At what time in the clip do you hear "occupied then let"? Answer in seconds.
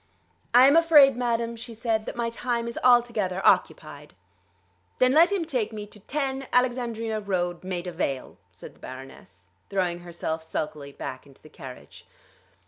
3.45-5.31